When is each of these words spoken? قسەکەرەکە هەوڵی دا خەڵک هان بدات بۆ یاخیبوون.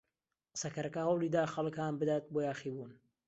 قسەکەرەکە 0.53 1.01
هەوڵی 1.07 1.33
دا 1.35 1.43
خەڵک 1.53 1.75
هان 1.81 1.93
بدات 2.01 2.23
بۆ 2.33 2.39
یاخیبوون. 2.47 2.91